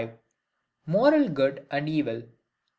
Moral 0.87 1.29
Good 1.29 1.67
and 1.69 1.87
Evil. 1.87 2.23